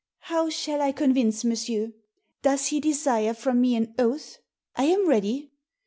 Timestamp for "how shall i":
0.29-0.91